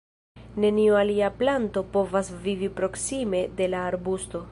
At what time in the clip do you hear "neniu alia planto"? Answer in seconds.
0.63-1.83